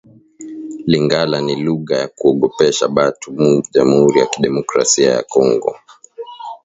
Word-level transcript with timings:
Lingala 0.91 1.41
ni 1.41 1.55
luga 1.65 1.95
ya 2.01 2.07
kuogopesha 2.07 2.87
batu 2.87 3.27
mu 3.39 3.63
jamhuri 3.73 4.19
ya 4.19 4.25
kidemocrasia 4.25 5.11
ya 5.11 5.23
kongo 5.23 5.75